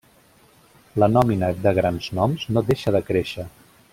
[1.03, 3.49] La nòmina de grans noms no deixà de créixer.